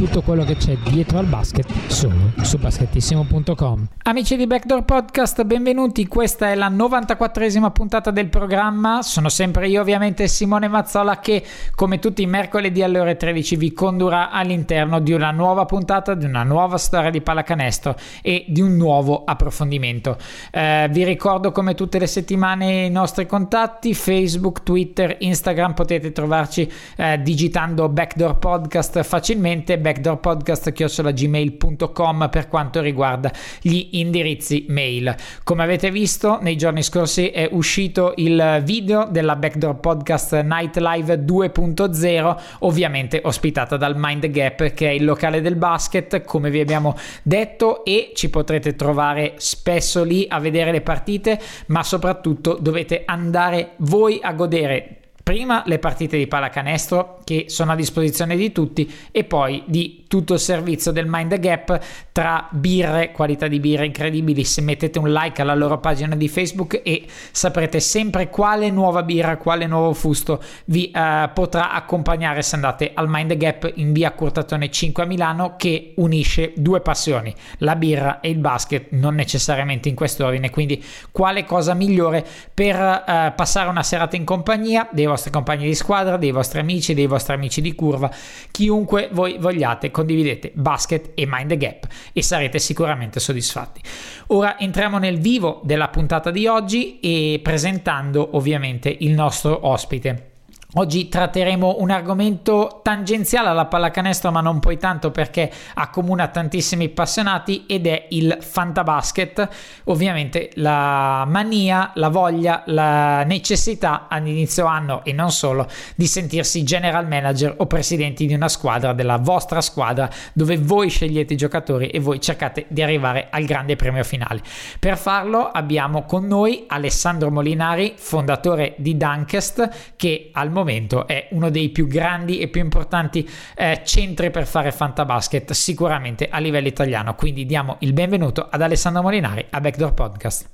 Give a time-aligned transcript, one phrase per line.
[0.00, 3.88] tutto quello che c'è dietro al basket solo su basketissimo.com.
[4.04, 9.82] Amici di Backdoor Podcast, benvenuti, questa è la 94esima puntata del programma, sono sempre io
[9.82, 11.44] ovviamente Simone Mazzola che
[11.74, 16.24] come tutti i mercoledì alle ore 13 vi condurrà all'interno di una nuova puntata, di
[16.24, 20.16] una nuova storia di pallacanestro e di un nuovo approfondimento.
[20.50, 26.72] Eh, vi ricordo come tutte le settimane i nostri contatti, Facebook, Twitter, Instagram, potete trovarci
[26.96, 35.14] eh, digitando Backdoor Podcast facilmente backdoorpodcast.gmail.com per quanto riguarda gli indirizzi mail.
[35.42, 41.24] Come avete visto nei giorni scorsi è uscito il video della Backdoor Podcast Night Live
[41.24, 46.96] 2.0 ovviamente ospitata dal Mind Gap che è il locale del basket come vi abbiamo
[47.22, 53.72] detto e ci potrete trovare spesso lì a vedere le partite ma soprattutto dovete andare
[53.78, 59.24] voi a godere prima le partite di pallacanestro che sono a disposizione di tutti e
[59.24, 61.78] poi di tutto il servizio del Mind Gap
[62.10, 64.42] tra birre, qualità di birre incredibili.
[64.42, 69.36] Se mettete un like alla loro pagina di Facebook e saprete sempre quale nuova birra,
[69.36, 74.68] quale nuovo fusto vi eh, potrà accompagnare se andate al Mind Gap in via Curtatone
[74.68, 79.94] 5 a Milano che unisce due passioni, la birra e il basket, non necessariamente in
[79.94, 80.50] quest'ordine.
[80.50, 85.74] Quindi quale cosa migliore per eh, passare una serata in compagnia dei vostri compagni di
[85.76, 88.10] squadra, dei vostri amici, dei vostri amici di curva,
[88.50, 93.80] chiunque voi vogliate, condividete basket e mind the gap e sarete sicuramente soddisfatti.
[94.28, 100.29] Ora entriamo nel vivo della puntata di oggi e presentando ovviamente il nostro ospite.
[100.74, 107.64] Oggi tratteremo un argomento tangenziale alla pallacanestro, ma non poi tanto perché accomuna tantissimi appassionati
[107.66, 109.48] ed è il fantabasket.
[109.84, 115.66] Ovviamente la mania, la voglia, la necessità all'inizio anno e non solo
[115.96, 121.32] di sentirsi general manager o presidenti di una squadra, della vostra squadra, dove voi scegliete
[121.32, 124.40] i giocatori e voi cercate di arrivare al grande premio finale.
[124.78, 131.28] Per farlo abbiamo con noi Alessandro Molinari, fondatore di Dunkest, che al momento momento è
[131.30, 136.68] uno dei più grandi e più importanti eh, centri per fare fantabasket sicuramente a livello
[136.68, 137.14] italiano.
[137.14, 140.48] Quindi diamo il benvenuto ad Alessandro Molinari a Backdoor Podcast.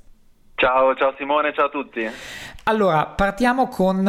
[0.55, 2.09] Ciao, ciao Simone, ciao a tutti.
[2.63, 4.03] Allora, partiamo con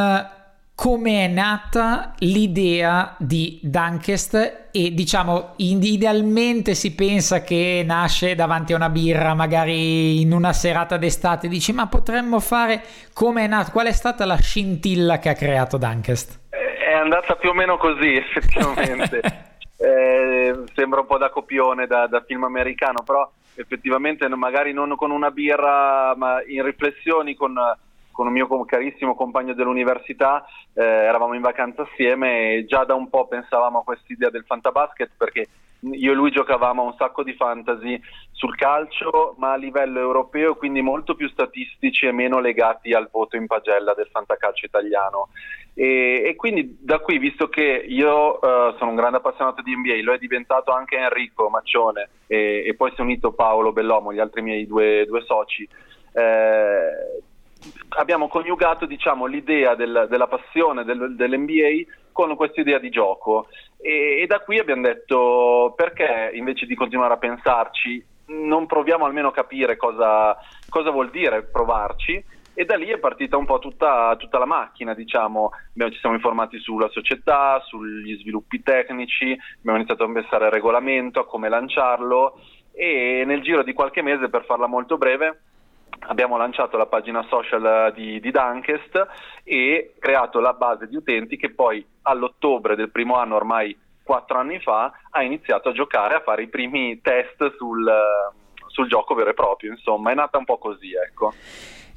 [0.79, 8.77] come è nata l'idea di Dunkest e diciamo idealmente si pensa che nasce davanti a
[8.77, 13.89] una birra magari in una serata d'estate dici ma potremmo fare come è nato qual
[13.89, 16.43] è stata la scintilla che ha creato Dunkest?
[16.51, 19.21] È andata più o meno così effettivamente
[19.79, 25.11] eh, sembra un po' da copione da, da film americano però effettivamente magari non con
[25.11, 27.59] una birra ma in riflessioni con
[28.19, 33.09] con un mio carissimo compagno dell'università, eh, eravamo in vacanza assieme e già da un
[33.09, 35.47] po' pensavamo a quest'idea del fantabasket perché
[35.83, 38.01] io e lui giocavamo un sacco di fantasy
[38.33, 43.37] sul calcio, ma a livello europeo, quindi molto più statistici e meno legati al voto
[43.37, 45.29] in pagella del fantacalcio italiano.
[45.73, 50.03] E, e quindi da qui, visto che io uh, sono un grande appassionato di NBA,
[50.03, 54.19] lo è diventato anche Enrico Maccione e, e poi si è unito Paolo Bellomo, gli
[54.19, 55.69] altri miei due, due soci.
[56.13, 57.23] Eh,
[57.91, 63.49] abbiamo coniugato diciamo, l'idea del, della passione del, dell'NBA con questa idea di gioco.
[63.81, 69.29] E, e, da qui abbiamo detto perché invece di continuare a pensarci non proviamo almeno
[69.29, 70.37] a capire cosa,
[70.69, 72.37] cosa vuol dire provarci.
[72.55, 75.53] E da lì è partita un po' tutta, tutta la macchina, diciamo.
[75.71, 81.21] Abbiamo, ci siamo informati sulla società, sugli sviluppi tecnici, abbiamo iniziato a pensare al regolamento,
[81.21, 82.41] a come lanciarlo.
[82.73, 85.41] E nel giro di qualche mese, per farla molto breve,
[86.01, 89.07] abbiamo lanciato la pagina social di, di Dunkest
[89.45, 94.59] e creato la base di utenti che poi all'ottobre del primo anno, ormai quattro anni
[94.61, 97.87] fa, ha iniziato a giocare, a fare i primi test sul,
[98.67, 99.73] sul gioco vero e proprio.
[99.73, 101.33] Insomma, è nata un po' così, ecco.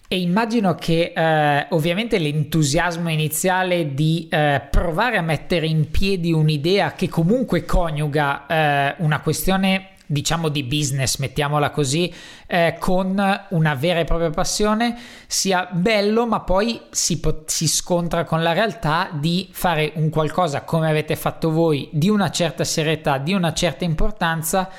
[0.10, 6.92] E immagino che eh, ovviamente l'entusiasmo iniziale di eh, provare a mettere in piedi un'idea
[6.92, 12.14] che comunque coniuga eh, una questione diciamo di business, mettiamola così,
[12.48, 18.26] eh, con una vera e propria passione, sia bello, ma poi si, pot- si scontra
[18.26, 23.18] con la realtà di fare un qualcosa come avete fatto voi, di una certa serietà,
[23.18, 24.70] di una certa importanza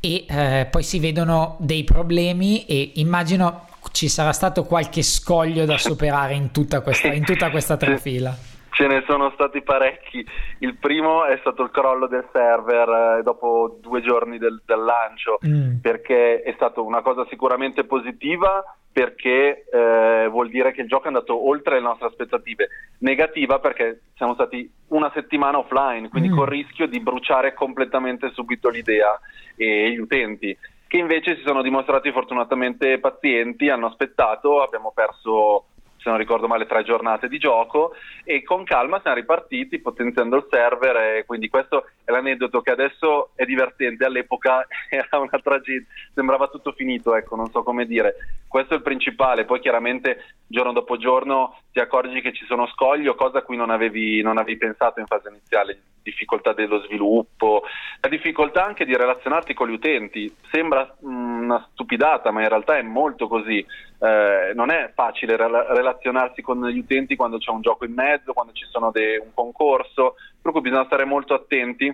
[0.00, 5.78] e eh, poi si vedono dei problemi e immagino ci sarà stato qualche scoglio da
[5.78, 8.53] superare in tutta questa, in tutta questa trafila.
[8.74, 10.26] Ce ne sono stati parecchi.
[10.58, 15.38] Il primo è stato il crollo del server eh, dopo due giorni del, del lancio,
[15.46, 15.76] mm.
[15.80, 21.06] perché è stata una cosa sicuramente positiva, perché eh, vuol dire che il gioco è
[21.06, 22.68] andato oltre le nostre aspettative.
[22.98, 26.34] Negativa perché siamo stati una settimana offline, quindi mm.
[26.34, 29.16] con il rischio di bruciare completamente subito l'idea
[29.54, 30.56] e gli utenti,
[30.88, 35.66] che invece si sono dimostrati fortunatamente pazienti, hanno aspettato, abbiamo perso
[36.04, 40.46] se non ricordo male, tre giornate di gioco e con calma siamo ripartiti potenziando il
[40.50, 46.48] server e quindi questo è l'aneddoto che adesso è divertente, all'epoca era una tragedia, sembrava
[46.48, 48.16] tutto finito, ecco, non so come dire.
[48.54, 53.08] Questo è il principale, poi chiaramente giorno dopo giorno ti accorgi che ci sono scogli
[53.08, 57.64] o cose a cui non avevi, non avevi pensato in fase iniziale, difficoltà dello sviluppo,
[58.00, 60.32] la difficoltà anche di relazionarti con gli utenti.
[60.52, 63.58] Sembra una stupidata, ma in realtà è molto così.
[63.58, 68.32] Eh, non è facile rela- relazionarsi con gli utenti quando c'è un gioco in mezzo,
[68.32, 71.92] quando ci sono de- un concorso, per cui bisogna stare molto attenti.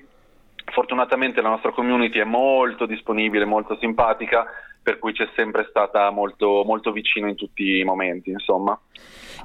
[0.71, 4.47] Fortunatamente la nostra community è molto disponibile, molto simpatica,
[4.83, 8.79] per cui c'è sempre stata molto, molto vicino in tutti i momenti, insomma.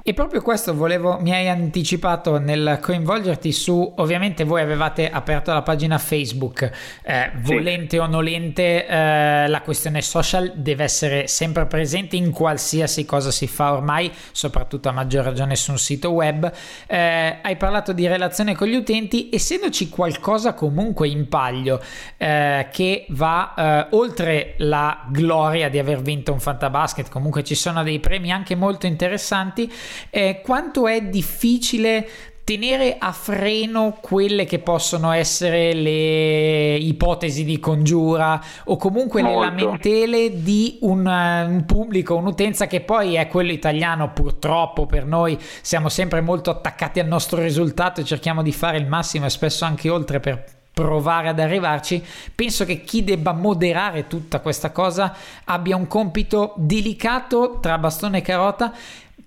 [0.08, 5.62] E proprio questo volevo, mi hai anticipato nel coinvolgerti su, ovviamente voi avevate aperto la
[5.62, 6.70] pagina Facebook,
[7.02, 7.98] eh, volente sì.
[7.98, 13.72] o nolente eh, la questione social deve essere sempre presente in qualsiasi cosa si fa
[13.72, 16.52] ormai, soprattutto a maggior ragione su un sito web.
[16.86, 21.80] Eh, hai parlato di relazione con gli utenti, essendoci qualcosa comunque in palio
[22.16, 27.82] eh, che va eh, oltre la gloria di aver vinto un Fantabasket, comunque ci sono
[27.82, 29.68] dei premi anche molto interessanti
[30.10, 32.08] eh, quanto è difficile
[32.46, 39.40] tenere a freno quelle che possono essere le ipotesi di congiura o comunque Molto.
[39.40, 45.06] le lamentele di un, uh, un, pubblico, un'utenza che poi è quello italiano purtroppo per
[45.06, 49.30] noi siamo sempre molto attaccati al nostro risultato e cerchiamo di fare il massimo e
[49.30, 52.04] spesso anche oltre per provare ad arrivarci,
[52.34, 58.20] penso che chi debba moderare tutta questa cosa abbia un compito delicato tra bastone e
[58.20, 58.74] carota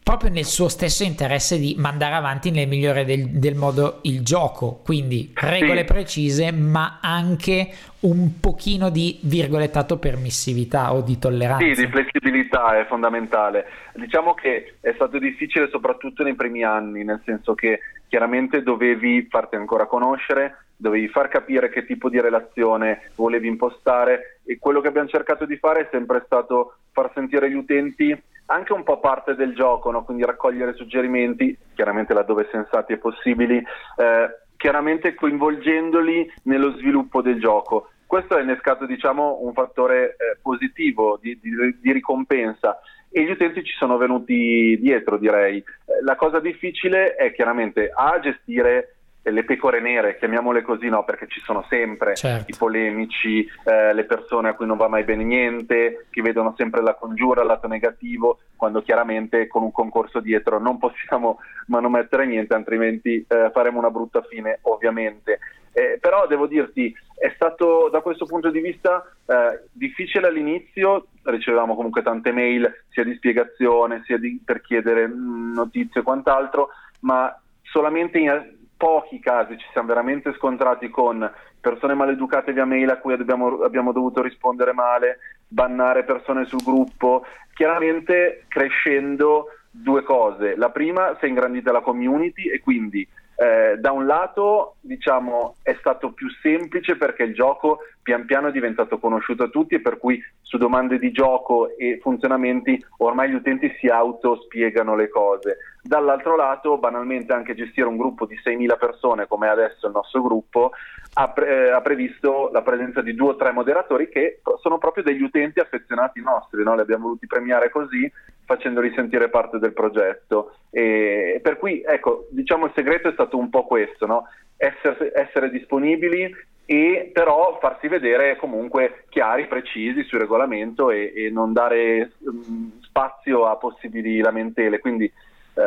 [0.09, 4.81] proprio nel suo stesso interesse di mandare avanti nel migliore del, del modo il gioco,
[4.83, 5.85] quindi regole sì.
[5.85, 7.69] precise ma anche
[7.99, 11.63] un pochino di virgolettato permissività o di tolleranza.
[11.63, 13.67] Sì, di flessibilità è fondamentale.
[13.93, 19.57] Diciamo che è stato difficile soprattutto nei primi anni, nel senso che chiaramente dovevi farti
[19.57, 25.07] ancora conoscere, dovevi far capire che tipo di relazione volevi impostare e quello che abbiamo
[25.07, 28.19] cercato di fare è sempre stato far sentire gli utenti
[28.49, 30.03] anche un po' parte del gioco, no?
[30.03, 37.89] quindi raccogliere suggerimenti, chiaramente laddove sensati e possibili, eh, chiaramente coinvolgendoli nello sviluppo del gioco.
[38.05, 42.79] Questo ha innescato diciamo, un fattore eh, positivo di, di, di, ricompensa
[43.11, 45.57] e gli utenti ci sono venuti dietro, direi.
[45.57, 45.63] Eh,
[46.03, 51.41] la cosa difficile è chiaramente a gestire le pecore nere, chiamiamole così, no, perché ci
[51.41, 52.51] sono sempre certo.
[52.51, 56.81] i polemici, eh, le persone a cui non va mai bene niente, che vedono sempre
[56.81, 62.53] la congiura, il lato negativo, quando chiaramente con un concorso dietro non possiamo manomettere niente,
[62.53, 65.39] altrimenti eh, faremo una brutta fine, ovviamente.
[65.71, 71.75] Eh, però devo dirti, è stato da questo punto di vista eh, difficile all'inizio, ricevevamo
[71.75, 76.69] comunque tante mail sia di spiegazione sia di, per chiedere mh, mm, notizie e quant'altro,
[77.01, 82.97] ma solamente in pochi casi ci siamo veramente scontrati con persone maleducate via mail a
[82.97, 90.55] cui abbiamo, abbiamo dovuto rispondere male, bannare persone sul gruppo, chiaramente crescendo due cose.
[90.55, 93.05] La prima si è ingrandita la community e quindi
[93.35, 98.51] eh, da un lato diciamo, è stato più semplice perché il gioco pian piano è
[98.51, 103.35] diventato conosciuto a tutti e per cui su domande di gioco e funzionamenti ormai gli
[103.35, 105.57] utenti si autospiegano le cose.
[105.89, 110.69] Dall'altro lato, banalmente, anche gestire un gruppo di 6.000 persone, come adesso il nostro gruppo,
[111.15, 115.01] ha, pre- eh, ha, previsto la presenza di due o tre moderatori che sono proprio
[115.01, 116.75] degli utenti affezionati nostri, no?
[116.75, 118.07] li abbiamo voluti premiare così,
[118.45, 120.57] facendoli sentire parte del progetto.
[120.69, 124.27] E per cui, ecco, diciamo il segreto è stato un po' questo, no?
[124.57, 126.31] essere, essere disponibili
[126.67, 133.47] e però farsi vedere comunque chiari, precisi sul regolamento e, e non dare um, spazio
[133.47, 134.77] a possibili lamentele.
[134.77, 135.11] Quindi
[135.55, 135.61] eh,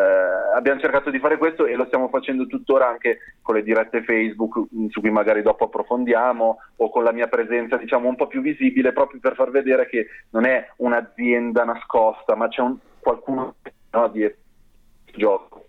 [0.54, 4.58] abbiamo cercato di fare questo e lo stiamo facendo tuttora anche con le dirette Facebook
[4.74, 8.40] mm, su cui magari dopo approfondiamo o con la mia presenza diciamo un po' più
[8.40, 13.56] visibile proprio per far vedere che non è un'azienda nascosta ma c'è un, qualcuno
[13.90, 14.40] no, dietro
[15.14, 15.66] gioco.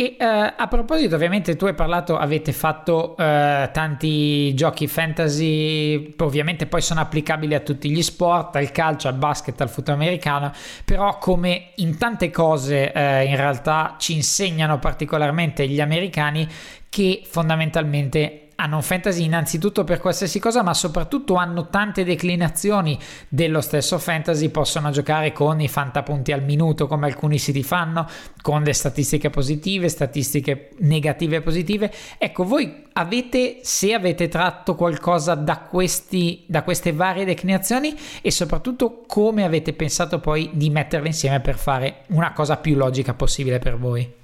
[0.00, 0.24] E uh,
[0.56, 7.00] a proposito, ovviamente tu hai parlato, avete fatto uh, tanti giochi fantasy, ovviamente poi sono
[7.00, 10.52] applicabili a tutti gli sport, al calcio, al basket, al football americano,
[10.86, 16.48] però come in tante cose uh, in realtà ci insegnano particolarmente gli americani
[16.88, 22.98] che fondamentalmente hanno un fantasy innanzitutto per qualsiasi cosa, ma soprattutto hanno tante declinazioni
[23.28, 28.06] dello stesso fantasy, possono giocare con i fantapunti al minuto come alcuni siti fanno,
[28.42, 31.90] con le statistiche positive, statistiche negative e positive.
[32.18, 39.04] Ecco, voi avete, se avete tratto qualcosa da, questi, da queste varie declinazioni e soprattutto
[39.06, 43.78] come avete pensato poi di metterle insieme per fare una cosa più logica possibile per
[43.78, 44.18] voi.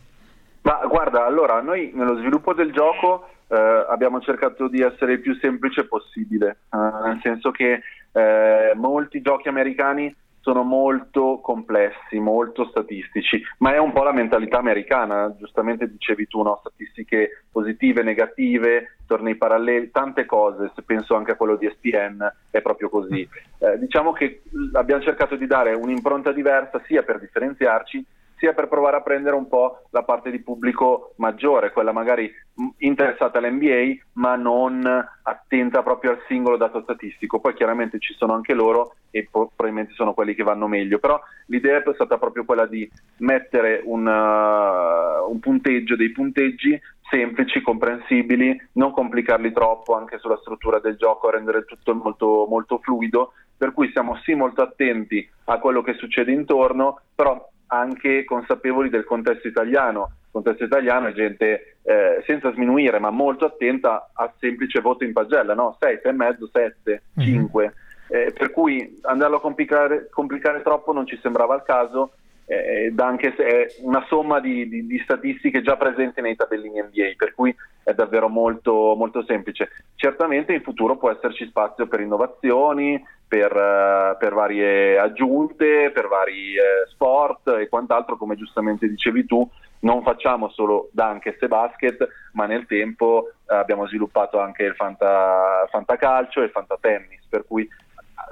[0.61, 5.35] Ma guarda, allora noi nello sviluppo del gioco eh, abbiamo cercato di essere il più
[5.37, 10.15] semplice possibile, eh, nel senso che eh, molti giochi americani
[10.47, 16.41] sono molto complessi, molto statistici, ma è un po' la mentalità americana, giustamente dicevi tu,
[16.41, 16.59] no?
[16.61, 22.62] statistiche positive, negative, tornei paralleli, tante cose, se penso anche a quello di SPN è
[22.62, 23.29] proprio così.
[23.59, 24.43] Eh, diciamo che
[24.75, 29.49] abbiamo cercato di dare un'impronta diversa sia per differenziarci, sia per provare a prendere un
[29.49, 32.33] po' la parte di pubblico maggiore, quella magari
[32.78, 34.85] interessata all'NBA ma non
[35.23, 37.40] attenta proprio al singolo dato statistico.
[37.40, 41.83] Poi chiaramente ci sono anche loro e probabilmente sono quelli che vanno meglio, però l'idea
[41.83, 42.88] è stata proprio quella di
[43.19, 46.78] mettere un, uh, un punteggio, dei punteggi
[47.09, 53.33] semplici, comprensibili, non complicarli troppo anche sulla struttura del gioco, rendere tutto molto, molto fluido,
[53.57, 59.04] per cui siamo sì molto attenti a quello che succede intorno, però anche consapevoli del
[59.04, 60.11] contesto italiano.
[60.25, 65.12] Il contesto italiano è gente eh, senza sminuire, ma molto attenta al semplice voto in
[65.12, 65.76] pagella, no?
[65.80, 67.75] 6, 6,5, 7, 5.
[68.08, 72.12] Eh, per cui andarlo a complicare, complicare, troppo non ci sembrava il caso,
[72.47, 77.15] eh, anche se è una somma di, di, di, statistiche già presenti nei tabellini NBA,
[77.17, 79.69] per cui è davvero molto, molto semplice.
[79.97, 86.55] Certamente in futuro può esserci spazio per innovazioni, per, uh, per, varie aggiunte, per vari
[86.57, 89.49] uh, sport e quant'altro, come giustamente dicevi tu,
[89.81, 95.67] non facciamo solo Dunkes e basket, ma nel tempo uh, abbiamo sviluppato anche il fanta,
[95.69, 97.69] fantacalcio e il fantatennis, per cui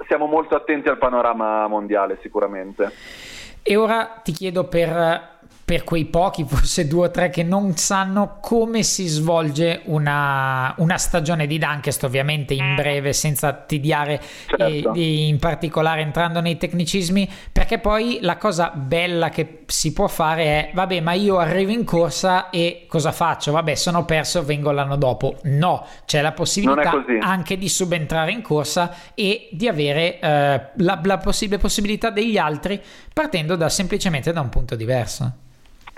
[0.07, 2.91] siamo molto attenti al panorama mondiale sicuramente.
[3.67, 5.34] E ora ti chiedo per
[5.65, 10.97] per quei pochi, forse due o tre, che non sanno come si svolge una, una
[10.99, 12.75] stagione di Dunkest, ovviamente in mm.
[12.75, 14.93] breve, senza tediare certo.
[14.93, 20.43] eh, in particolare entrando nei tecnicismi, perché poi la cosa bella che si può fare
[20.43, 23.51] è, vabbè, ma io arrivo in corsa e cosa faccio?
[23.51, 25.37] Vabbè, sono perso, vengo l'anno dopo.
[25.45, 31.17] No, c'è la possibilità anche di subentrare in corsa e di avere eh, la, la
[31.17, 32.79] possibile possibilità degli altri
[33.11, 35.37] partendo da, semplicemente da un punto diverso.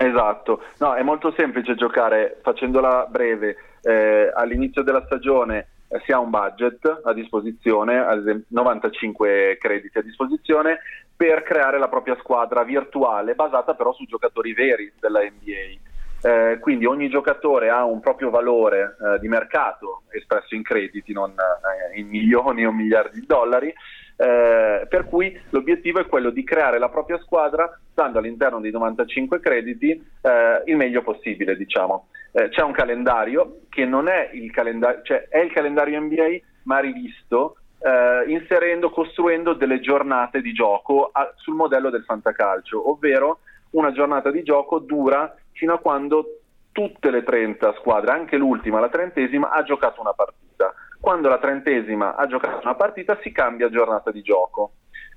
[0.00, 3.56] Esatto, no, è molto semplice giocare facendola breve.
[3.82, 9.98] Eh, all'inizio della stagione eh, si ha un budget a disposizione, ad esempio 95 crediti
[9.98, 10.78] a disposizione,
[11.16, 15.87] per creare la propria squadra virtuale basata però su giocatori veri della NBA.
[16.20, 21.30] Eh, quindi ogni giocatore ha un proprio valore eh, di mercato espresso in crediti, non
[21.30, 23.72] eh, in milioni o miliardi di dollari,
[24.20, 29.38] eh, per cui l'obiettivo è quello di creare la propria squadra stando all'interno dei 95
[29.38, 32.08] crediti eh, il meglio possibile, diciamo.
[32.32, 36.80] Eh, c'è un calendario che non è il calendario, cioè è il calendario NBA ma
[36.80, 43.38] rivisto eh, inserendo, costruendo delle giornate di gioco a, sul modello del fantacalcio, ovvero
[43.70, 46.38] una giornata di gioco dura fino a quando
[46.72, 52.16] tutte le 30 squadre, anche l'ultima, la trentesima, ha giocato una partita quando la trentesima
[52.16, 54.72] ha giocato una partita si cambia giornata di gioco.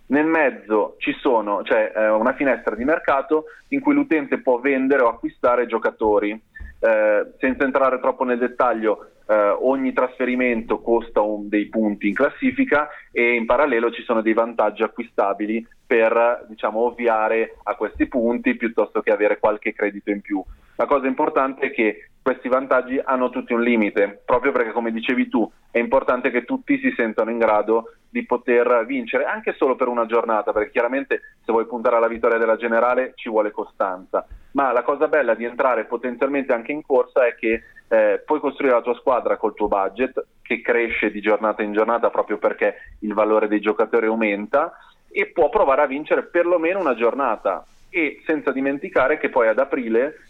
[0.07, 5.65] Nel mezzo c'è eh, una finestra di mercato in cui l'utente può vendere o acquistare
[5.65, 6.31] giocatori.
[6.31, 12.89] Eh, senza entrare troppo nel dettaglio, eh, ogni trasferimento costa un, dei punti in classifica
[13.11, 19.01] e in parallelo ci sono dei vantaggi acquistabili per diciamo, ovviare a questi punti piuttosto
[19.01, 20.41] che avere qualche credito in più.
[20.77, 25.27] La cosa importante è che questi vantaggi hanno tutti un limite, proprio perché come dicevi
[25.27, 29.89] tu è importante che tutti si sentano in grado di poter vincere anche solo per
[29.89, 34.71] una giornata, perché chiaramente se vuoi puntare alla vittoria della generale ci vuole costanza, ma
[34.71, 38.81] la cosa bella di entrare potenzialmente anche in corsa è che eh, puoi costruire la
[38.81, 43.49] tua squadra col tuo budget che cresce di giornata in giornata proprio perché il valore
[43.49, 44.71] dei giocatori aumenta
[45.11, 50.25] e può provare a vincere perlomeno una giornata e senza dimenticare che poi ad aprile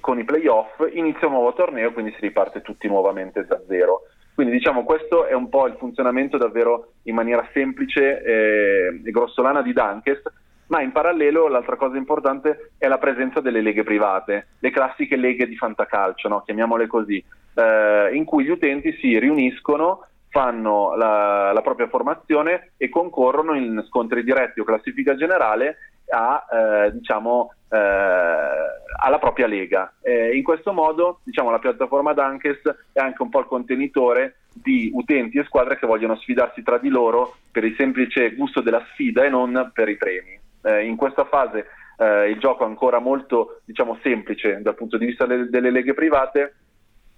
[0.00, 4.02] con i playoff inizia un nuovo torneo, quindi si riparte tutti nuovamente da zero.
[4.34, 9.62] Quindi diciamo questo è un po' il funzionamento davvero in maniera semplice eh, e grossolana
[9.62, 10.32] di Dunkest,
[10.68, 15.48] ma in parallelo l'altra cosa importante è la presenza delle leghe private, le classiche leghe
[15.48, 16.42] di fantacalcio, no?
[16.44, 17.22] chiamiamole così,
[17.54, 23.82] eh, in cui gli utenti si riuniscono fanno la, la, propria formazione e concorrono in
[23.86, 25.78] scontri diretti o classifica generale
[26.10, 29.92] a, eh, diciamo, eh, alla propria lega.
[30.02, 32.60] Eh, in questo modo diciamo, la piattaforma Dunkes
[32.92, 36.88] è anche un po' il contenitore di utenti e squadre che vogliono sfidarsi tra di
[36.88, 40.38] loro per il semplice gusto della sfida e non per i premi.
[40.62, 41.66] Eh, in questa fase
[41.98, 45.94] eh, il gioco è ancora molto diciamo, semplice dal punto di vista delle, delle leghe
[45.94, 46.54] private,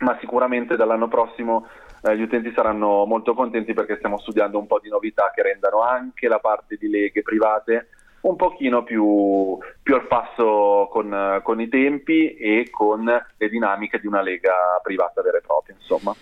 [0.01, 1.67] ma sicuramente dall'anno prossimo
[2.03, 5.83] eh, gli utenti saranno molto contenti perché stiamo studiando un po' di novità che rendano
[5.83, 7.89] anche la parte di leghe private
[8.23, 14.07] un pochino più, più al passo con, con, i tempi e con le dinamiche di
[14.07, 14.53] una lega
[14.83, 16.15] privata vera e propria, insomma.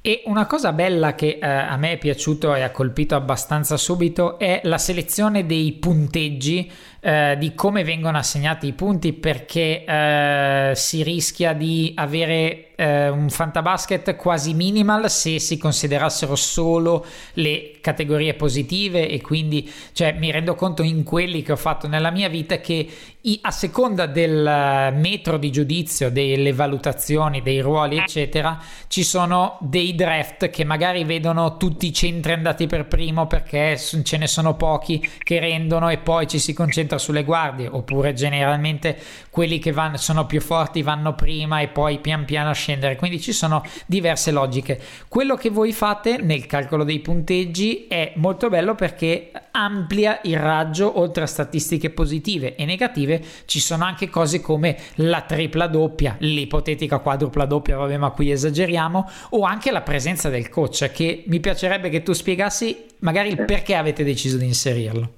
[0.00, 4.38] E una cosa bella che eh, a me è piaciuto e ha colpito abbastanza subito
[4.38, 6.70] è la selezione dei punteggi,
[7.00, 13.28] eh, di come vengono assegnati i punti, perché eh, si rischia di avere eh, un
[13.28, 19.08] fantabasket quasi minimal se si considerassero solo le categorie positive.
[19.08, 22.88] E quindi cioè, mi rendo conto in quelli che ho fatto nella mia vita che
[23.20, 29.94] i, a seconda del metro di giudizio, delle valutazioni, dei ruoli eccetera, ci sono dei
[29.94, 35.06] draft che magari vedono tutti i centri andati per primo perché ce ne sono pochi
[35.18, 38.96] che rendono e poi ci si concentra sulle guardie oppure generalmente
[39.30, 43.32] quelli che vanno, sono più forti vanno prima e poi pian piano scendere, quindi ci
[43.32, 44.80] sono diverse logiche.
[45.08, 50.98] Quello che voi fate nel calcolo dei punteggi è molto bello perché amplia il raggio
[50.98, 56.98] oltre a statistiche positive e negative, ci sono anche cose come la tripla doppia, l'ipotetica
[56.98, 61.88] quadrupla doppia, vabbè ma qui esageriamo, o anche la presenza del coach che mi piacerebbe
[61.88, 65.17] che tu spiegassi magari il perché avete deciso di inserirlo.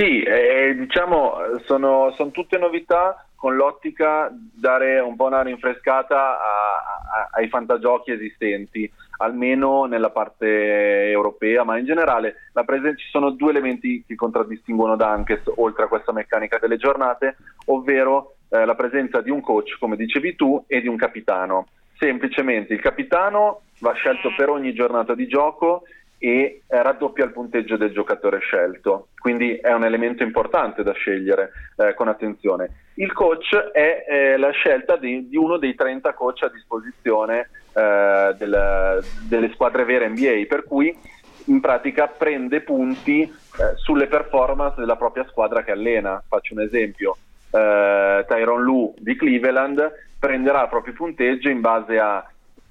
[0.00, 6.38] Sì, eh, diciamo sono, sono tutte novità con l'ottica dare un po' una rinfrescata a,
[6.40, 13.50] a, ai fantagiochi esistenti, almeno nella parte europea, ma in generale presen- ci sono due
[13.50, 17.36] elementi che contraddistinguono Dankes, oltre a questa meccanica delle giornate,
[17.66, 21.66] ovvero eh, la presenza di un coach, come dicevi tu, e di un capitano.
[21.98, 25.82] Semplicemente il capitano va scelto per ogni giornata di gioco
[26.22, 31.94] e raddoppia il punteggio del giocatore scelto, quindi è un elemento importante da scegliere eh,
[31.94, 32.88] con attenzione.
[32.94, 38.34] Il coach è eh, la scelta di, di, uno dei 30 coach a disposizione eh,
[38.36, 40.94] del, delle squadre vere NBA, per cui
[41.46, 46.22] in pratica prende punti eh, sulle performance della propria squadra che allena.
[46.28, 47.16] Faccio un esempio,
[47.50, 52.29] eh, Tyron Lu di Cleveland prenderà il proprio punteggio in base a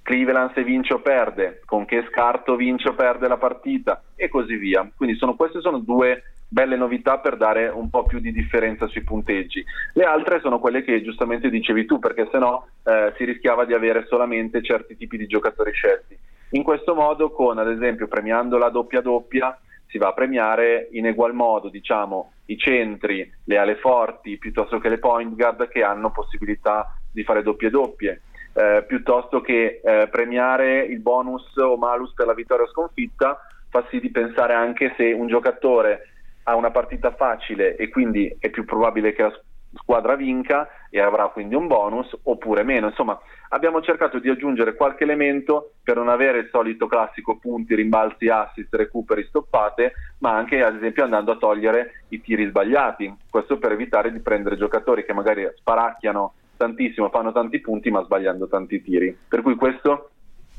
[0.10, 4.56] Cleveland se vince o perde, con che scarto vince o perde la partita e così
[4.56, 4.90] via.
[4.98, 9.04] Quindi sono, queste sono due belle novità per dare un po' più di differenza sui
[9.04, 9.64] punteggi.
[9.94, 14.08] Le altre sono quelle che giustamente dicevi tu, perché sennò eh, si rischiava di avere
[14.08, 16.18] solamente certi tipi di giocatori scelti.
[16.54, 19.56] In questo modo, con ad esempio premiando la doppia doppia,
[19.90, 24.90] si va a premiare in egual modo, diciamo, i centri, le ale forti, piuttosto che
[24.90, 28.22] le point guard che hanno possibilità di fare doppie doppie
[28.54, 33.86] eh, piuttosto che eh, premiare il bonus o malus per la vittoria o sconfitta, fa
[33.90, 36.10] sì di pensare anche se un giocatore
[36.44, 39.40] ha una partita facile e quindi è più probabile che la
[39.74, 42.88] squadra vinca e avrà quindi un bonus oppure meno.
[42.88, 48.28] Insomma, abbiamo cercato di aggiungere qualche elemento per non avere il solito classico punti, rimbalzi,
[48.30, 53.16] assist, recuperi, stoppate, ma anche ad esempio andando a togliere i tiri sbagliati.
[53.30, 58.50] Questo per evitare di prendere giocatori che magari sparacchiano tantissimo, fanno tanti punti ma sbagliando
[58.50, 59.18] tanti tiri.
[59.28, 60.10] Per cui questo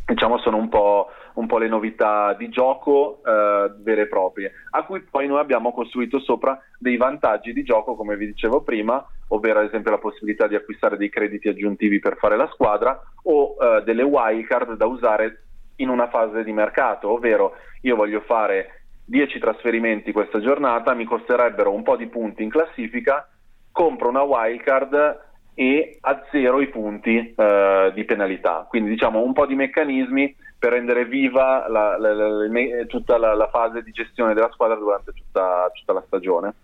[0.07, 4.83] diciamo sono un po', un po', le novità di gioco eh, vere e proprie, a
[4.85, 9.61] cui poi noi abbiamo costruito sopra dei vantaggi di gioco, come vi dicevo prima, ovvero
[9.61, 13.83] ad esempio la possibilità di acquistare dei crediti aggiuntivi per fare la squadra o eh,
[13.85, 15.43] delle wildcard da usare
[15.77, 21.73] in una fase di mercato, ovvero io voglio fare 10 trasferimenti questa giornata, mi costerebbero
[21.73, 23.29] un po' di punti in classifica,
[23.71, 28.67] compro una wildcard e a zero i punti eh, di penalità.
[28.69, 33.83] Quindi diciamo un po' di meccanismi per rendere viva la, la, la, tutta la, fase
[33.83, 36.55] di gestione della squadra durante tutta, tutta la stagione.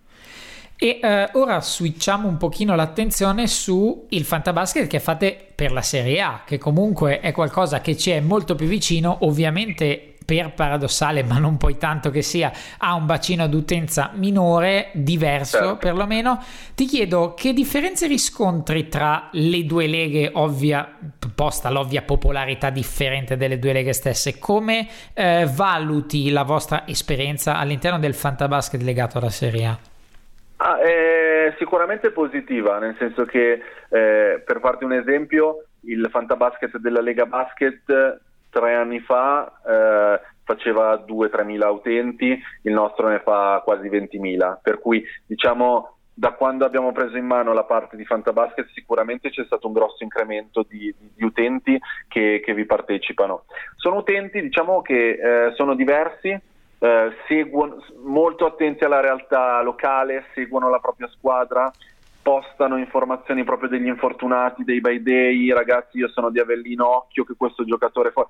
[0.78, 6.20] E eh, ora switchiamo un pochino l'attenzione su il fantabasket che fate per la Serie
[6.20, 11.38] A, che comunque è qualcosa che ci è molto più vicino, ovviamente per paradossale, ma
[11.38, 15.76] non poi tanto che sia, ha un bacino d'utenza minore, diverso certo.
[15.76, 16.42] perlomeno.
[16.74, 20.86] Ti chiedo che differenze riscontri tra le due leghe, ovvia,
[21.34, 27.98] posta l'ovvia popolarità differente delle due leghe stesse, come eh, valuti la vostra esperienza all'interno
[27.98, 29.78] del fantabasket legato alla Serie A?
[30.58, 37.00] Ah, è sicuramente positiva, nel senso che eh, per farti un esempio, il Fantabasket della
[37.00, 43.88] Lega Basket tre anni fa eh, faceva 2-3 mila utenti, il nostro ne fa quasi
[43.88, 48.70] 20 mila, per cui diciamo da quando abbiamo preso in mano la parte di Fantabasket
[48.72, 51.78] sicuramente c'è stato un grosso incremento di, di, di utenti
[52.08, 53.44] che, che, vi partecipano.
[53.74, 60.70] Sono utenti diciamo che eh, sono diversi, eh, seguono, molto attenti alla realtà locale, seguono
[60.70, 61.70] la propria squadra,
[62.26, 67.34] postano informazioni proprio degli infortunati, dei by day, ragazzi io sono di Avellino, occhio che
[67.36, 68.26] questo giocatore fa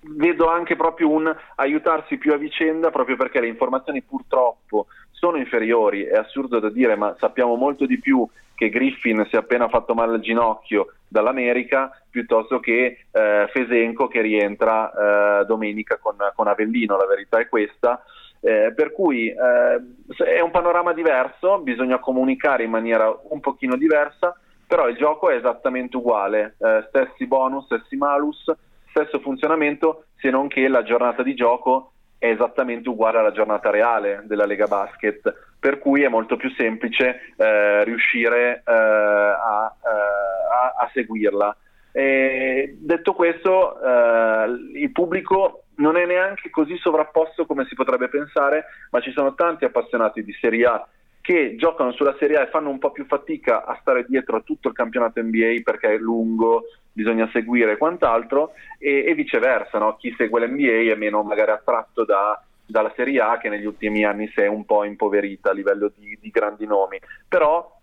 [0.00, 6.04] vedo anche proprio un aiutarsi più a vicenda proprio perché le informazioni purtroppo sono inferiori,
[6.04, 9.92] è assurdo da dire, ma sappiamo molto di più che Griffin si è appena fatto
[9.92, 16.96] male al ginocchio dall'America piuttosto che eh, Fesenco che rientra eh, domenica con, con, Avellino,
[16.96, 18.02] la verità è questa.
[18.40, 24.38] Eh, per cui eh, è un panorama diverso, bisogna comunicare in maniera un pochino diversa,
[24.66, 28.44] però il gioco è esattamente uguale, eh, stessi bonus, stessi malus,
[28.90, 34.22] stesso funzionamento, se non che la giornata di gioco è esattamente uguale alla giornata reale
[34.24, 40.84] della Lega Basket, per cui è molto più semplice eh, riuscire eh, a, eh, a,
[40.84, 41.56] a, seguirla.
[41.92, 44.44] E detto questo, eh,
[44.74, 49.64] il pubblico non è neanche così sovrapposto come si potrebbe pensare, ma ci sono tanti
[49.64, 50.88] appassionati di Serie A
[51.26, 54.42] che giocano sulla Serie A e fanno un po' più fatica a stare dietro a
[54.42, 59.96] tutto il campionato NBA perché è lungo, bisogna seguire quant'altro, e, e viceversa, no?
[59.96, 64.28] chi segue l'NBA è meno magari attratto da, dalla Serie A che negli ultimi anni
[64.28, 67.00] si è un po' impoverita a livello di, di grandi nomi.
[67.26, 67.76] Però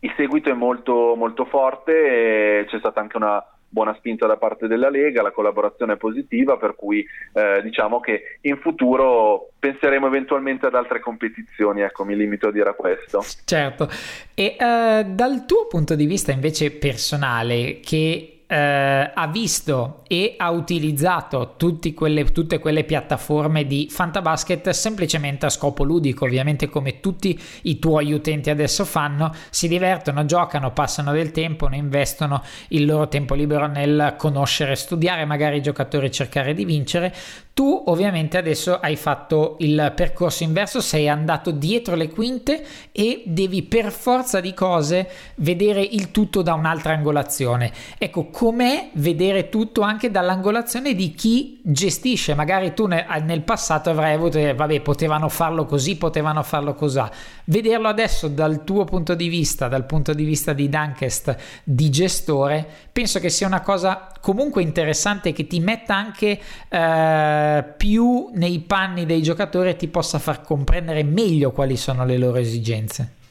[0.00, 3.42] il seguito è molto, molto forte e c'è stata anche una
[3.74, 8.38] buona spinta da parte della Lega, la collaborazione è positiva, per cui eh, diciamo che
[8.42, 13.22] in futuro penseremo eventualmente ad altre competizioni, ecco, mi limito a dire questo.
[13.44, 13.88] Certo,
[14.32, 20.50] e uh, dal tuo punto di vista invece personale, che eh, ha visto e ha
[20.50, 21.56] utilizzato
[21.92, 28.12] quelle, tutte quelle piattaforme di Fantabasket semplicemente a scopo ludico, ovviamente come tutti i tuoi
[28.12, 33.66] utenti adesso fanno, si divertono, giocano, passano del tempo, ne investono il loro tempo libero
[33.66, 37.12] nel conoscere, studiare magari i giocatori, cercare di vincere.
[37.54, 43.62] Tu ovviamente adesso hai fatto il percorso inverso, sei andato dietro le quinte e devi
[43.62, 47.72] per forza di cose vedere il tutto da un'altra angolazione.
[47.96, 52.34] Ecco, com'è vedere tutto anche dall'angolazione di chi gestisce?
[52.34, 57.00] Magari tu nel passato avrai avuto, eh, vabbè, potevano farlo così, potevano farlo così.
[57.44, 62.66] Vederlo adesso dal tuo punto di vista, dal punto di vista di Dunkest, di gestore,
[62.92, 66.38] penso che sia una cosa comunque interessante che ti metta anche...
[66.68, 72.18] Eh, più nei panni dei giocatori e ti possa far comprendere meglio quali sono le
[72.18, 73.22] loro esigenze.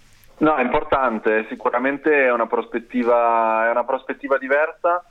[0.43, 5.01] No, è importante, sicuramente è una prospettiva, è una prospettiva diversa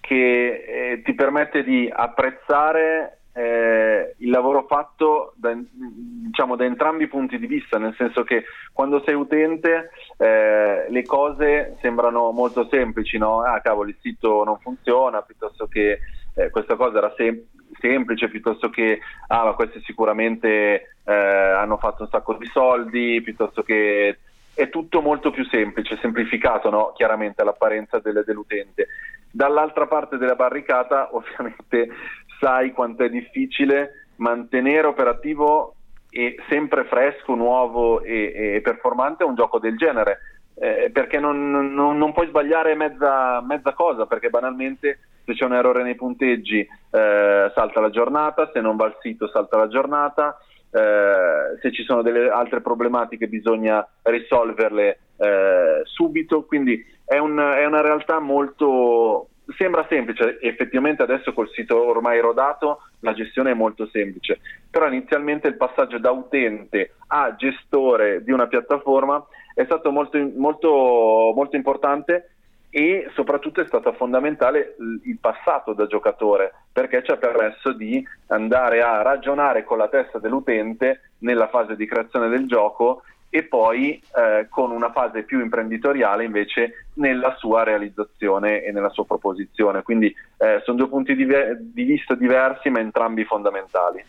[0.00, 7.08] che eh, ti permette di apprezzare eh, il lavoro fatto da, diciamo, da, entrambi i
[7.08, 13.18] punti di vista, nel senso che quando sei utente eh, le cose sembrano molto semplici,
[13.18, 13.42] no?
[13.42, 15.98] Ah cavolo, il sito non funziona, piuttosto che
[16.32, 17.44] eh, questa cosa era sem-
[17.78, 23.62] semplice piuttosto che ah ma questi sicuramente eh, hanno fatto un sacco di soldi piuttosto
[23.62, 24.16] che
[24.58, 26.92] è tutto molto più semplice, semplificato no?
[26.96, 28.88] chiaramente all'apparenza del, dell'utente.
[29.30, 31.94] Dall'altra parte della barricata ovviamente
[32.40, 35.74] sai quanto è difficile mantenere operativo
[36.10, 40.18] e sempre fresco, nuovo e, e performante un gioco del genere.
[40.56, 45.54] Eh, perché non, non, non, puoi sbagliare mezza, mezza cosa, perché banalmente se c'è un
[45.54, 50.36] errore nei punteggi eh, salta la giornata, se non va al sito salta la giornata,
[50.70, 57.64] eh, se ci sono delle altre problematiche bisogna risolverle eh, subito, quindi è, un, è,
[57.64, 59.28] una realtà molto...
[59.56, 65.48] Sembra semplice, effettivamente adesso col sito ormai rodato la gestione è molto semplice, però inizialmente
[65.48, 72.32] il passaggio da utente a gestore di una piattaforma è stato molto, molto, molto importante
[72.70, 78.82] e soprattutto è stato fondamentale il passato da giocatore perché ci ha permesso di andare
[78.82, 84.46] a ragionare con la testa dell'utente nella fase di creazione del gioco e poi eh,
[84.48, 89.82] con una fase più imprenditoriale invece nella sua realizzazione e nella sua proposizione.
[89.82, 94.02] Quindi eh, sono due punti di, di vista diversi ma entrambi fondamentali.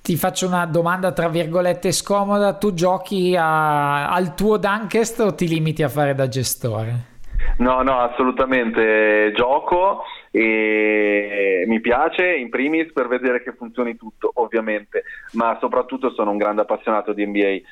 [0.00, 5.46] Ti faccio una domanda tra virgolette scomoda, tu giochi a, al tuo Dunkest o ti
[5.46, 7.11] limiti a fare da gestore?
[7.58, 9.32] No, no, assolutamente.
[9.34, 16.30] Gioco e mi piace in primis per vedere che funzioni tutto ovviamente ma soprattutto sono
[16.30, 17.64] un grande appassionato di NBA eh,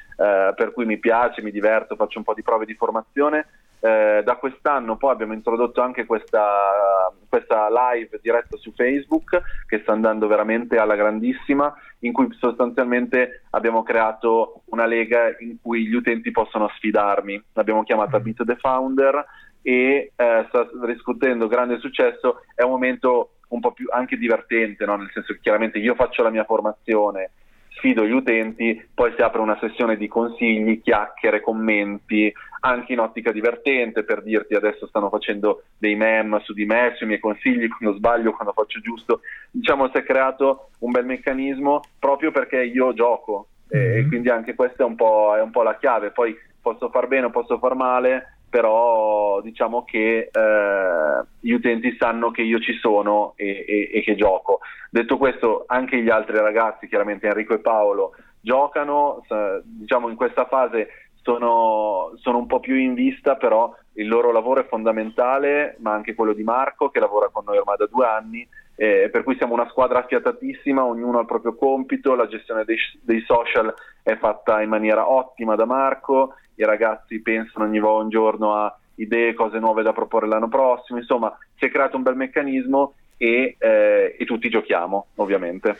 [0.54, 3.46] per cui mi piace, mi diverto, faccio un po' di prove di formazione
[3.80, 9.92] eh, da quest'anno poi abbiamo introdotto anche questa, questa live diretta su Facebook che sta
[9.92, 16.30] andando veramente alla grandissima in cui sostanzialmente abbiamo creato una lega in cui gli utenti
[16.30, 19.24] possono sfidarmi l'abbiamo chiamata Beat the Founder
[19.62, 24.96] e eh, sta riscuotendo grande successo, è un momento un po' più anche divertente, no?
[24.96, 27.30] nel senso che chiaramente io faccio la mia formazione,
[27.70, 33.32] sfido gli utenti, poi si apre una sessione di consigli, chiacchiere, commenti, anche in ottica
[33.32, 37.96] divertente, per dirti adesso stanno facendo dei meme su di me, sui miei consigli, quando
[37.96, 39.20] sbaglio, quando faccio giusto.
[39.50, 43.98] Diciamo si è creato un bel meccanismo proprio perché io gioco mm-hmm.
[43.98, 46.10] e quindi anche questa è un, è un po' la chiave.
[46.10, 52.30] Poi posso far bene o posso far male, però diciamo che eh, gli utenti sanno
[52.32, 54.58] che io ci sono e, e, e, che gioco.
[54.90, 59.22] Detto questo, anche gli altri ragazzi, chiaramente Enrico e Paolo, giocano,
[59.62, 60.88] diciamo in questa fase
[61.22, 66.14] sono, sono, un po' più in vista, però il loro lavoro è fondamentale, ma anche
[66.14, 68.48] quello di Marco che lavora con noi ormai da due anni,
[68.80, 72.78] eh, per cui siamo una squadra affiatatissima, ognuno ha il proprio compito, la gestione dei,
[73.02, 78.74] dei social è fatta in maniera ottima da Marco, i ragazzi pensano ogni giorno a
[78.94, 83.56] idee, cose nuove da proporre l'anno prossimo, insomma si è creato un bel meccanismo e,
[83.58, 85.76] eh, e tutti giochiamo ovviamente.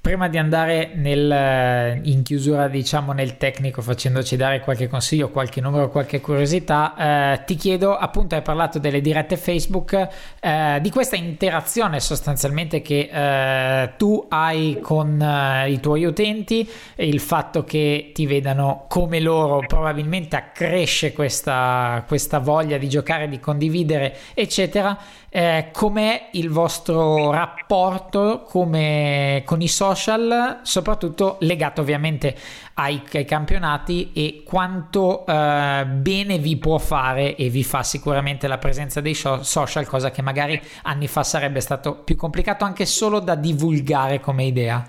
[0.00, 5.90] Prima di andare nel, in chiusura, diciamo nel tecnico, facendoci dare qualche consiglio, qualche numero,
[5.90, 10.08] qualche curiosità, eh, ti chiedo, appunto, hai parlato delle dirette Facebook,
[10.40, 17.20] eh, di questa interazione sostanzialmente che eh, tu hai con eh, i tuoi utenti, il
[17.20, 24.16] fatto che ti vedano come loro, probabilmente accresce questa, questa voglia di giocare, di condividere,
[24.32, 24.98] eccetera
[25.32, 32.34] eh, com'è il vostro rapporto come, con i social, soprattutto legato ovviamente
[32.74, 38.58] ai, ai campionati e quanto eh, bene vi può fare e vi fa sicuramente la
[38.58, 43.36] presenza dei social, cosa che magari anni fa sarebbe stato più complicato anche solo da
[43.36, 44.84] divulgare come idea.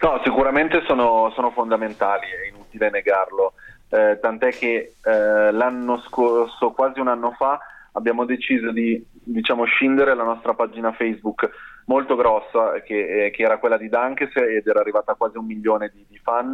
[0.00, 3.54] No, sicuramente sono, sono fondamentali, è inutile negarlo.
[3.88, 7.58] Eh, tant'è che eh, l'anno scorso, quasi un anno fa,
[7.96, 11.50] abbiamo deciso di diciamo, scindere la nostra pagina Facebook
[11.86, 15.44] molto grossa, che, eh, che, era quella di Dankes ed era arrivata a quasi un
[15.44, 16.52] milione di, di fan,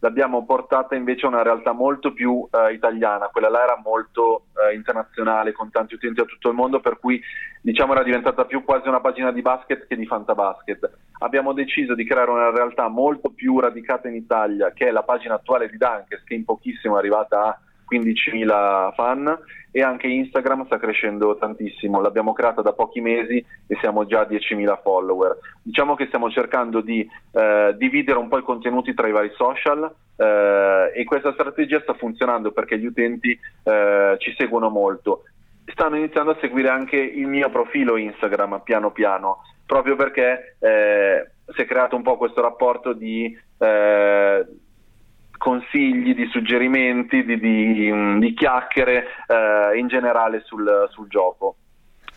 [0.00, 4.74] l'abbiamo portata invece a una realtà molto più eh, italiana, quella là era molto eh,
[4.74, 7.20] internazionale, con tanti utenti a tutto il mondo, per cui
[7.60, 10.90] diciamo era diventata più quasi una pagina di basket che di fantabasket.
[11.20, 15.34] Abbiamo deciso di creare una realtà molto più radicata in Italia, che è la pagina
[15.34, 17.58] attuale di Dankes, che in pochissimo è arrivata a
[17.90, 19.38] 15.000 fan
[19.74, 24.28] e anche Instagram sta crescendo tantissimo, l'abbiamo creata da pochi mesi e siamo già a
[24.28, 25.38] 10.000 follower.
[25.62, 29.90] Diciamo che stiamo cercando di eh, dividere un po' i contenuti tra i vari social
[30.16, 35.24] eh, e questa strategia sta funzionando perché gli utenti eh, ci seguono molto.
[35.64, 41.62] Stanno iniziando a seguire anche il mio profilo Instagram piano piano, proprio perché eh, si
[41.62, 44.46] è creato un po' questo rapporto di eh,
[45.42, 51.56] consigli, di suggerimenti, di, di, di chiacchiere eh, in generale sul, sul, gioco.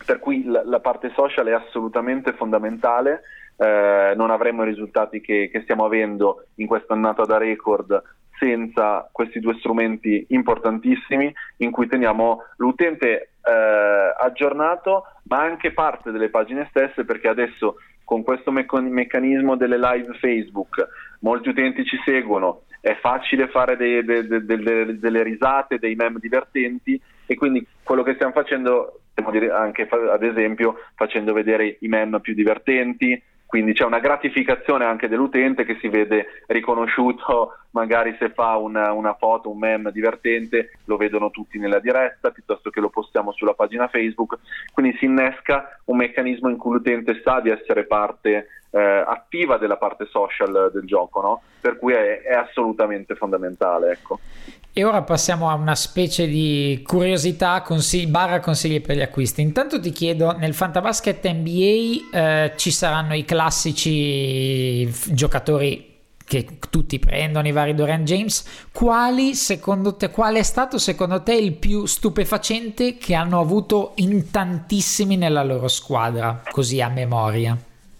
[0.06, 3.24] Per cui la, la, parte social è assolutamente fondamentale,
[3.58, 8.00] eh, non avremmo i risultati che, che stiamo avendo in questa annata da record
[8.38, 16.30] senza questi due strumenti importantissimi in cui teniamo l'utente eh, aggiornato ma anche parte delle
[16.30, 20.86] pagine stesse perché adesso con questo meccanismo delle live Facebook
[21.22, 26.20] molti utenti ci seguono è facile fare dei, de, de, de, delle risate, dei meme
[26.20, 29.00] divertenti e quindi quello che stiamo facendo,
[29.32, 35.08] dire anche ad esempio facendo vedere i meme più divertenti, quindi c'è una gratificazione anche
[35.08, 40.98] dell'utente che si vede riconosciuto magari se fa una, una, foto, un meme divertente, lo
[40.98, 44.38] vedono tutti nella diretta piuttosto che lo postiamo sulla pagina Facebook,
[44.72, 49.78] quindi si innesca un meccanismo in cui l'utente sa di essere parte eh, attiva della
[49.78, 51.42] parte social del gioco, no?
[51.62, 53.92] per cui è, è assolutamente fondamentale.
[53.92, 54.20] Ecco.
[54.74, 59.42] E ora passiamo a una specie di curiosità consigli, barra consigli per gli acquisti.
[59.42, 65.94] Intanto ti chiedo, nel Fantabasket NBA eh, ci saranno i classici giocatori
[66.26, 68.68] che tutti prendono, i vari Dorian James.
[68.74, 74.30] Quali secondo te, qual è stato secondo te il più stupefacente che hanno avuto in
[74.32, 77.58] tantissimi nella loro squadra, così a memoria?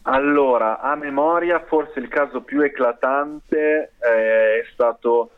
[0.08, 5.32] Allora, a memoria, forse il caso più eclatante eh, è stato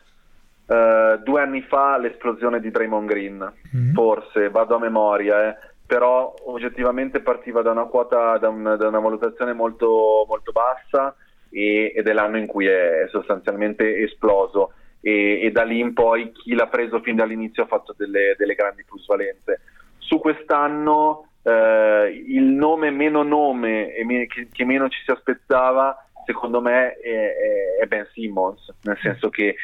[0.67, 3.53] eh, due anni fa l'esplosione di Draymond Green.
[3.75, 3.93] Mm.
[3.93, 5.57] Forse, vado a memoria, eh.
[5.85, 11.15] però oggettivamente partiva da una quota, da, un, da una valutazione molto, molto bassa
[11.49, 16.33] e, ed è l'anno in cui è sostanzialmente esploso e, e, da lì in poi
[16.33, 19.61] chi l'ha preso fin dall'inizio ha fatto delle, delle grandi plusvalenze.
[19.97, 25.95] Su quest'anno eh, il nome meno nome e che, meno ci si aspettava
[26.25, 29.55] secondo me è, è, Ben Simmons, nel senso che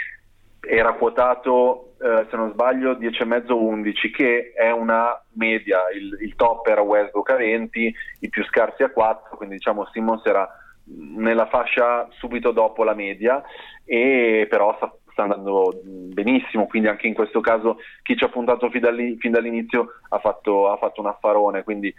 [0.61, 6.79] era quotato, eh, se non sbaglio, 10,5-11, che è una media, il, il, top era
[6.81, 10.47] Westbrook a 20, i più scarsi a 4, quindi diciamo Simmons era
[10.85, 13.43] nella fascia subito dopo la media,
[13.83, 14.77] e però
[15.13, 19.93] sta, andando benissimo, quindi anche in questo caso chi ci ha puntato fin, fin dall'inizio
[20.09, 21.93] ha fatto, ha fatto, un affarone, quindi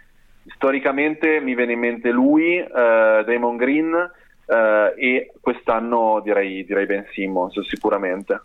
[0.53, 4.11] storicamente mi viene in mente lui, eh, Damon Green,
[4.45, 8.41] Uh, e quest'anno direi, direi Ben Simmons sicuramente.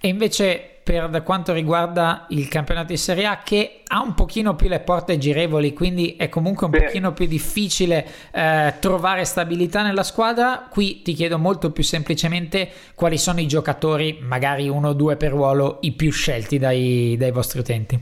[0.00, 4.68] E invece per quanto riguarda il campionato di Serie A che ha un pochino più
[4.68, 6.84] le porte girevoli, quindi è comunque un Beh.
[6.84, 13.18] pochino più difficile eh, trovare stabilità nella squadra, qui ti chiedo molto più semplicemente quali
[13.18, 17.60] sono i giocatori, magari uno o due per ruolo, i più scelti dai, dai vostri
[17.60, 18.00] utenti.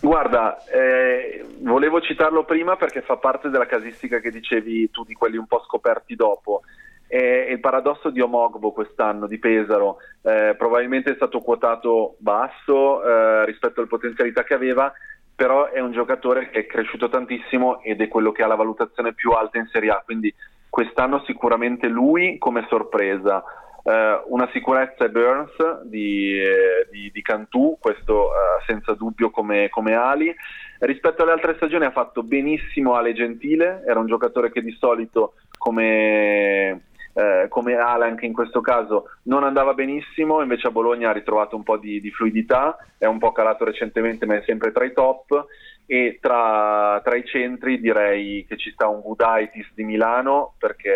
[0.00, 5.36] Guarda, eh, volevo citarlo prima perché fa parte della casistica che dicevi tu di quelli
[5.36, 6.62] un po' scoperti dopo.
[7.06, 13.44] È il paradosso di Omogbo quest'anno, di Pesaro, eh, probabilmente è stato quotato basso eh,
[13.44, 14.90] rispetto alle potenzialità che aveva,
[15.34, 19.12] però è un giocatore che è cresciuto tantissimo ed è quello che ha la valutazione
[19.12, 20.32] più alta in Serie A, quindi
[20.70, 23.42] quest'anno sicuramente lui come sorpresa.
[23.82, 29.68] Uh, una sicurezza è Burns di, eh, di, di Cantù, questo uh, senza dubbio come,
[29.70, 30.34] come, ali.
[30.80, 35.34] Rispetto alle altre stagioni ha fatto benissimo Ale Gentile, era un giocatore che di solito
[35.56, 36.82] come,
[37.14, 41.56] eh, come Ale anche in questo caso non andava benissimo, invece a Bologna ha ritrovato
[41.56, 44.92] un po' di, di fluidità, è un po' calato recentemente ma è sempre tra i
[44.92, 45.46] top
[45.86, 50.94] e tra, tra, i centri direi che ci sta un Gudaitis di Milano perché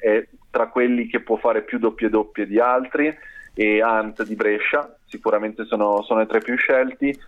[0.00, 3.12] è tra quelli che può fare più doppie doppie di altri
[3.54, 7.18] e Ant di Brescia sicuramente sono, sono i tre più scelti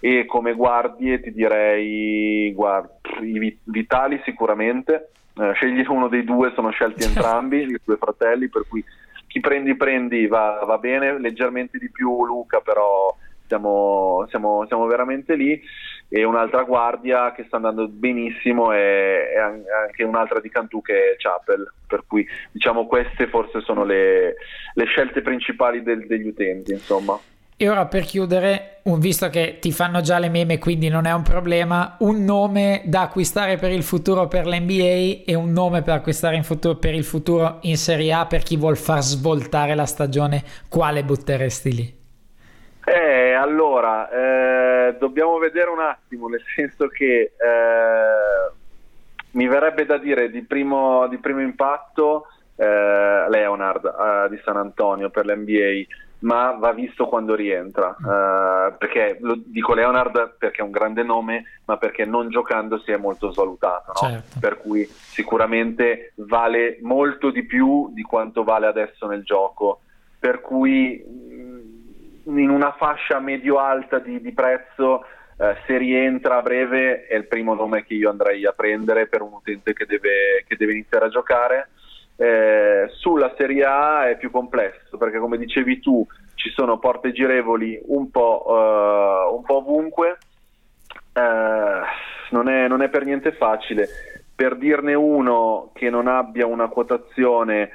[0.00, 2.90] e come guardie ti direi guard,
[3.22, 8.64] i Vitali sicuramente eh, scegli uno dei due sono scelti entrambi i due fratelli per
[8.68, 8.84] cui
[9.28, 13.16] chi prendi prendi va, va bene leggermente di più Luca però
[13.52, 15.60] siamo, siamo, siamo veramente lì
[16.08, 21.70] e un'altra guardia che sta andando benissimo è, anche un'altra di Cantù che è Chapel,
[21.86, 24.36] per cui diciamo queste forse sono le,
[24.72, 27.18] le scelte principali del, degli utenti insomma.
[27.54, 31.22] E ora per chiudere, visto che ti fanno già le meme, quindi non è un
[31.22, 36.42] problema, un nome da acquistare per il futuro per l'NBA e un nome per acquistare
[36.42, 41.04] futuro, per il futuro in Serie A per chi vuol far svoltare la stagione, quale
[41.04, 42.00] butteresti lì?
[42.84, 48.52] Eh, allora, eh, dobbiamo vedere un attimo, nel senso che eh,
[49.32, 55.10] mi verrebbe da dire di primo, di primo impatto eh, Leonard eh, di San Antonio
[55.10, 55.84] per l'NBA,
[56.20, 57.94] ma va visto quando rientra.
[57.96, 62.90] Eh, perché lo dico Leonard perché è un grande nome, ma perché non giocando si
[62.90, 63.92] è molto svalutato.
[64.00, 64.08] No?
[64.08, 64.38] Certo.
[64.40, 69.80] Per cui sicuramente vale molto di più di quanto vale adesso nel gioco.
[70.18, 71.04] Per cui
[72.24, 75.04] in una fascia medio-alta di, di prezzo,
[75.38, 79.22] eh, se rientra a breve è il primo nome che io andrei a prendere per
[79.22, 81.68] un utente che deve, che deve iniziare a giocare.
[82.16, 87.80] Eh, sulla Serie A è più complesso perché come dicevi tu ci sono porte girevoli
[87.86, 90.18] un po', uh, un po ovunque,
[91.14, 91.84] uh,
[92.30, 93.88] non, è, non è per niente facile.
[94.34, 97.70] Per dirne uno che non abbia una quotazione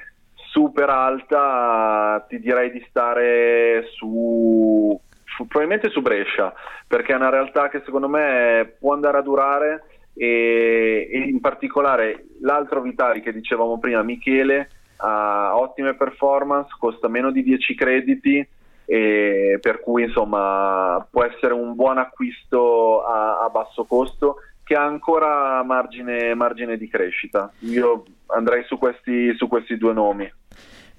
[0.50, 6.54] super alta, ti direi di stare su, su, probabilmente su Brescia,
[6.88, 9.84] perché è una realtà che secondo me può andare a durare
[10.14, 17.32] e, e in particolare l'altro Vitali che dicevamo prima, Michele, ha ottime performance, costa meno
[17.32, 18.48] di 10 crediti
[18.88, 24.38] per cui insomma può essere un buon acquisto a, a basso costo
[24.68, 27.50] che ha ancora margine, margine di crescita.
[27.60, 30.30] Io andrei su questi, su questi due nomi.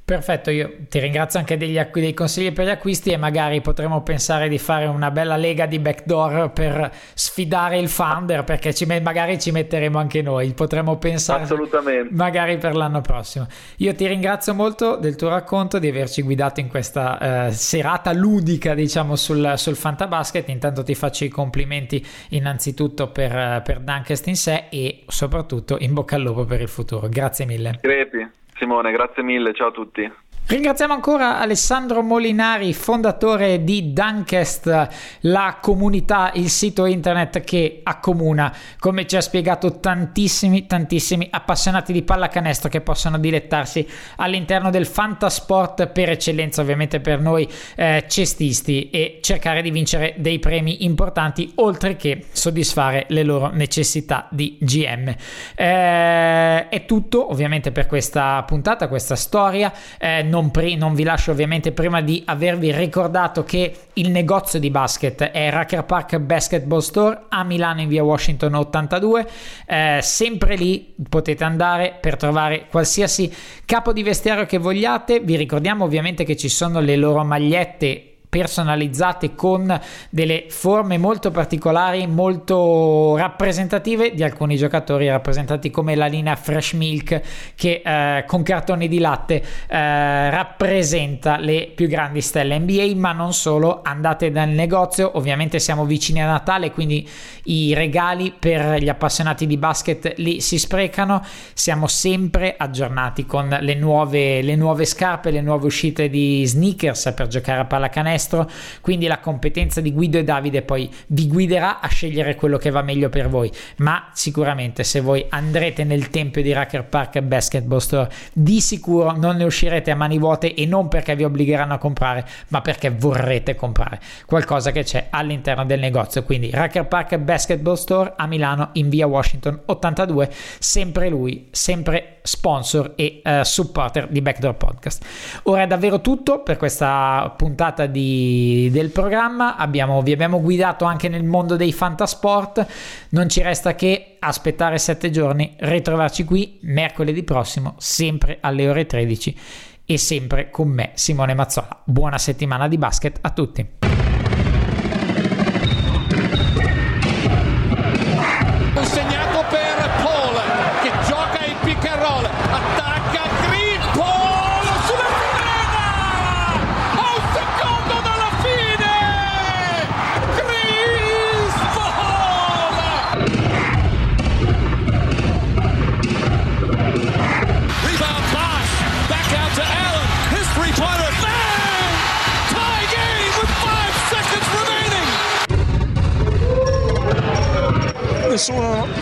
[0.08, 4.48] Perfetto, io ti ringrazio anche degli, dei consigli per gli acquisti e magari potremo pensare
[4.48, 9.50] di fare una bella lega di backdoor per sfidare il founder perché ci, magari ci
[9.50, 12.08] metteremo anche noi, potremmo pensare Assolutamente.
[12.14, 13.48] magari per l'anno prossimo.
[13.76, 18.72] Io ti ringrazio molto del tuo racconto, di averci guidato in questa eh, serata ludica
[18.72, 24.68] diciamo sul, sul Fantabasket, intanto ti faccio i complimenti innanzitutto per, per Dunkest in sé
[24.70, 27.10] e soprattutto in bocca al lupo per il futuro.
[27.10, 27.78] Grazie mille.
[27.82, 28.37] Crepi.
[28.58, 30.12] Simone, grazie mille, ciao a tutti.
[30.50, 34.88] Ringraziamo ancora Alessandro Molinari, fondatore di Dunkest,
[35.20, 42.02] la comunità, il sito internet che accomuna, come ci ha spiegato, tantissimi, tantissimi appassionati di
[42.02, 43.86] pallacanestro che possono dilettarsi
[44.16, 47.46] all'interno del fantasport per eccellenza, ovviamente per noi
[47.76, 54.26] eh, cestisti, e cercare di vincere dei premi importanti, oltre che soddisfare le loro necessità
[54.30, 55.14] di GM.
[55.54, 59.70] Eh, è tutto, ovviamente, per questa puntata, questa storia.
[59.98, 64.70] Eh, non, pre- non, vi lascio ovviamente prima di avervi ricordato che il negozio di
[64.70, 69.26] basket è Racker Park Basketball Store a Milano in via Washington 82.
[69.66, 73.32] Eh, sempre lì potete andare per trovare qualsiasi
[73.64, 75.18] capo di vestiario che vogliate.
[75.20, 82.06] Vi ricordiamo ovviamente che ci sono le loro magliette personalizzate con delle forme molto particolari,
[82.06, 87.20] molto rappresentative di alcuni giocatori rappresentati come la linea Fresh Milk
[87.54, 93.32] che eh, con cartoni di latte eh, rappresenta le più grandi stelle NBA, ma non
[93.32, 97.08] solo, andate dal negozio, ovviamente siamo vicini a Natale, quindi
[97.44, 101.24] i regali per gli appassionati di basket lì si sprecano,
[101.54, 107.28] siamo sempre aggiornati con le nuove, le nuove scarpe, le nuove uscite di sneakers per
[107.28, 108.50] giocare a pallacanestro maestro,
[108.80, 112.82] quindi la competenza di Guido e Davide poi vi guiderà a scegliere quello che va
[112.82, 118.10] meglio per voi, ma sicuramente se voi andrete nel tempio di Racker Park Basketball Store,
[118.32, 122.26] di sicuro non ne uscirete a mani vuote e non perché vi obbligheranno a comprare,
[122.48, 126.24] ma perché vorrete comprare qualcosa che c'è all'interno del negozio.
[126.24, 132.92] Quindi Racker Park Basketball Store a Milano in via Washington 82, sempre lui, sempre sponsor
[132.94, 135.04] e uh, supporter di Backdoor Podcast.
[135.44, 139.56] Ora è davvero tutto per questa puntata di del programma.
[139.56, 142.66] Abbiamo, vi abbiamo guidato anche nel mondo dei fantasport.
[143.10, 149.38] Non ci resta che aspettare sette giorni, ritrovarci qui mercoledì prossimo, sempre alle ore 13
[149.86, 151.82] e sempre con me, Simone Mazzola.
[151.84, 154.07] Buona settimana di basket a tutti.